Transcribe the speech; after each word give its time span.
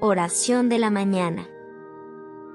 Oración 0.00 0.68
de 0.68 0.78
la 0.78 0.90
mañana. 0.90 1.48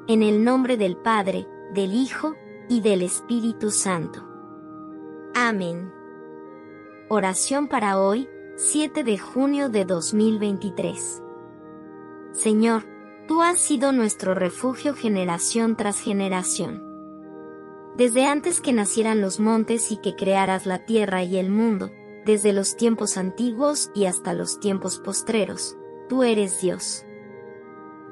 En 0.07 0.23
el 0.23 0.43
nombre 0.43 0.75
del 0.75 0.97
Padre, 0.97 1.47
del 1.73 1.93
Hijo 1.93 2.35
y 2.67 2.81
del 2.81 3.01
Espíritu 3.01 3.71
Santo. 3.71 4.27
Amén. 5.33 5.91
Oración 7.07 7.67
para 7.67 7.99
hoy, 7.99 8.29
7 8.57 9.03
de 9.03 9.17
junio 9.17 9.69
de 9.69 9.85
2023. 9.85 11.23
Señor, 12.33 12.83
tú 13.27 13.41
has 13.41 13.57
sido 13.57 13.93
nuestro 13.93 14.35
refugio 14.35 14.93
generación 14.93 15.75
tras 15.77 16.01
generación. 16.01 16.83
Desde 17.95 18.25
antes 18.25 18.59
que 18.59 18.73
nacieran 18.73 19.21
los 19.21 19.39
montes 19.39 19.91
y 19.91 19.97
que 19.97 20.15
crearas 20.15 20.65
la 20.65 20.85
tierra 20.85 21.23
y 21.23 21.37
el 21.37 21.49
mundo, 21.49 21.89
desde 22.25 22.53
los 22.53 22.75
tiempos 22.75 23.17
antiguos 23.17 23.91
y 23.95 24.05
hasta 24.05 24.33
los 24.33 24.59
tiempos 24.59 24.99
postreros, 24.99 25.77
tú 26.09 26.23
eres 26.23 26.61
Dios. 26.61 27.05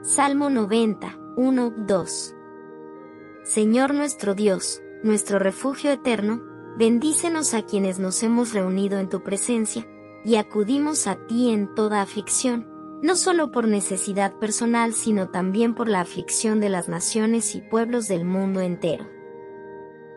Salmo 0.07 0.49
90, 0.49 1.19
1, 1.35 1.73
2. 1.79 2.35
Señor 3.43 3.93
nuestro 3.93 4.35
Dios, 4.35 4.81
nuestro 5.03 5.37
refugio 5.37 5.91
eterno, 5.91 6.41
bendícenos 6.77 7.53
a 7.53 7.63
quienes 7.63 7.99
nos 7.99 8.23
hemos 8.23 8.53
reunido 8.53 8.99
en 8.99 9.09
tu 9.09 9.21
presencia, 9.21 9.85
y 10.23 10.37
acudimos 10.37 11.07
a 11.07 11.17
ti 11.27 11.51
en 11.51 11.75
toda 11.75 12.01
aflicción, 12.01 12.69
no 13.01 13.17
solo 13.17 13.51
por 13.51 13.67
necesidad 13.67 14.33
personal, 14.39 14.93
sino 14.93 15.27
también 15.27 15.75
por 15.75 15.89
la 15.89 15.99
aflicción 15.99 16.61
de 16.61 16.69
las 16.69 16.87
naciones 16.87 17.53
y 17.53 17.59
pueblos 17.59 18.07
del 18.07 18.23
mundo 18.23 18.61
entero. 18.61 19.09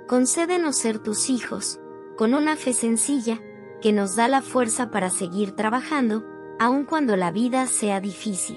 Concédenos 0.06 0.76
ser 0.76 1.00
tus 1.00 1.30
hijos, 1.30 1.80
con 2.16 2.34
una 2.34 2.54
fe 2.54 2.74
sencilla, 2.74 3.40
que 3.82 3.92
nos 3.92 4.14
da 4.14 4.28
la 4.28 4.40
fuerza 4.40 4.92
para 4.92 5.10
seguir 5.10 5.56
trabajando, 5.56 6.24
aun 6.60 6.84
cuando 6.84 7.16
la 7.16 7.32
vida 7.32 7.66
sea 7.66 8.00
difícil. 8.00 8.56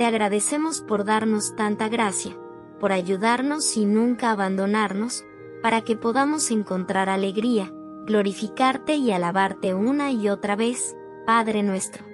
Te 0.00 0.06
agradecemos 0.06 0.80
por 0.80 1.04
darnos 1.04 1.54
tanta 1.56 1.90
gracia, 1.90 2.34
por 2.80 2.90
ayudarnos 2.90 3.76
y 3.76 3.84
nunca 3.84 4.30
abandonarnos, 4.30 5.26
para 5.62 5.82
que 5.82 5.94
podamos 5.94 6.50
encontrar 6.50 7.10
alegría, 7.10 7.70
glorificarte 8.06 8.94
y 8.94 9.10
alabarte 9.10 9.74
una 9.74 10.10
y 10.10 10.30
otra 10.30 10.56
vez, 10.56 10.96
Padre 11.26 11.62
nuestro. 11.62 12.06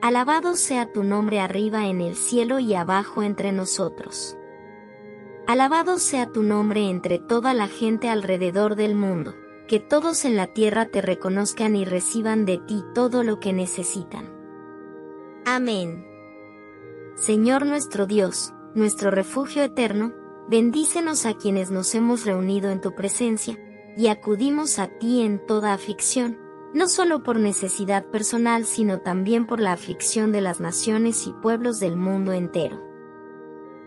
Alabado 0.00 0.56
sea 0.56 0.90
tu 0.90 1.04
nombre 1.04 1.38
arriba 1.38 1.86
en 1.86 2.00
el 2.00 2.16
cielo 2.16 2.58
y 2.58 2.74
abajo 2.74 3.22
entre 3.22 3.52
nosotros. 3.52 4.36
Alabado 5.46 6.00
sea 6.00 6.32
tu 6.32 6.42
nombre 6.42 6.90
entre 6.90 7.20
toda 7.20 7.54
la 7.54 7.68
gente 7.68 8.08
alrededor 8.08 8.74
del 8.74 8.96
mundo, 8.96 9.36
que 9.68 9.78
todos 9.78 10.24
en 10.24 10.34
la 10.34 10.48
tierra 10.48 10.86
te 10.86 11.00
reconozcan 11.00 11.76
y 11.76 11.84
reciban 11.84 12.44
de 12.44 12.58
ti 12.58 12.82
todo 12.92 13.22
lo 13.22 13.38
que 13.38 13.52
necesitan. 13.52 14.32
Amén. 15.44 16.11
Señor 17.14 17.66
nuestro 17.66 18.06
Dios, 18.06 18.54
nuestro 18.74 19.10
refugio 19.10 19.62
eterno, 19.62 20.12
bendícenos 20.48 21.26
a 21.26 21.34
quienes 21.34 21.70
nos 21.70 21.94
hemos 21.94 22.24
reunido 22.24 22.70
en 22.70 22.80
tu 22.80 22.94
presencia, 22.94 23.58
y 23.96 24.08
acudimos 24.08 24.78
a 24.78 24.88
ti 24.88 25.22
en 25.22 25.44
toda 25.46 25.74
aflicción, 25.74 26.38
no 26.72 26.88
solo 26.88 27.22
por 27.22 27.38
necesidad 27.38 28.06
personal, 28.06 28.64
sino 28.64 29.00
también 29.00 29.46
por 29.46 29.60
la 29.60 29.72
aflicción 29.72 30.32
de 30.32 30.40
las 30.40 30.60
naciones 30.60 31.26
y 31.26 31.32
pueblos 31.32 31.80
del 31.80 31.96
mundo 31.96 32.32
entero. 32.32 32.82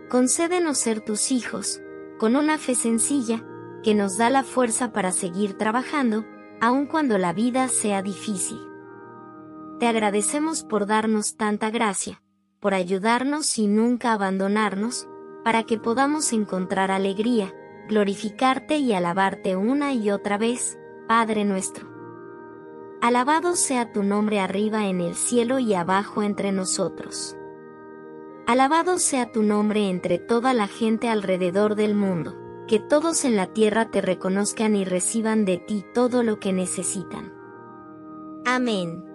Concédenos 0.07 0.78
ser 0.78 1.02
tus 1.02 1.31
hijos, 1.31 1.81
con 2.19 2.36
una 2.36 2.59
fe 2.59 2.75
sencilla, 2.75 3.44
que 3.84 3.96
nos 3.96 4.18
da 4.18 4.30
la 4.30 4.44
fuerza 4.44 4.94
para 4.94 5.12
seguir 5.12 5.57
trabajando, 5.57 6.25
aun 6.62 6.86
cuando 6.86 7.18
la 7.18 7.34
vida 7.34 7.68
sea 7.69 8.03
difícil. 8.03 8.59
Te 9.80 9.88
agradecemos 9.88 10.63
por 10.63 10.86
darnos 10.86 11.36
tanta 11.36 11.72
gracia, 11.72 12.22
por 12.66 12.74
ayudarnos 12.74 13.59
y 13.59 13.68
nunca 13.68 14.12
abandonarnos, 14.14 15.08
para 15.44 15.66
que 15.66 15.78
podamos 15.78 16.34
encontrar 16.34 16.90
alegría, 16.90 17.53
glorificarte 17.88 18.78
y 18.78 18.92
alabarte 18.94 19.56
una 19.56 19.94
y 19.94 20.09
otra 20.09 20.40
vez, 20.40 20.80
Padre 21.08 21.46
nuestro. 21.46 21.88
Alabado 23.04 23.56
sea 23.56 23.92
tu 23.92 24.02
nombre 24.02 24.40
arriba 24.40 24.88
en 24.88 25.00
el 25.00 25.14
cielo 25.14 25.59
y 25.59 25.75
abajo 25.75 26.24
entre 26.24 26.52
nosotros. 26.52 27.38
Alabado 28.48 28.98
sea 28.98 29.31
tu 29.31 29.44
nombre 29.44 29.88
entre 29.88 30.18
toda 30.18 30.56
la 30.56 30.66
gente 30.66 31.08
alrededor 31.08 31.75
del 31.75 31.94
mundo, 31.94 32.36
que 32.68 32.80
todos 32.80 33.25
en 33.25 33.36
la 33.36 33.46
tierra 33.46 33.92
te 33.92 34.02
reconozcan 34.02 34.75
y 34.75 34.86
reciban 34.86 35.46
de 35.46 35.59
ti 35.59 35.86
todo 35.94 36.24
lo 36.24 36.40
que 36.40 36.52
necesitan. 36.52 37.31
Amén. 38.44 39.15